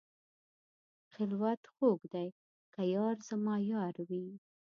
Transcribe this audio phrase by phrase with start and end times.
[1.13, 2.27] خلوت خوږ دی
[2.73, 4.25] که یار زما یار وي.